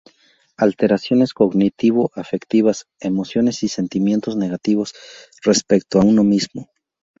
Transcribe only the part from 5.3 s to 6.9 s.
respecto a uno mismo.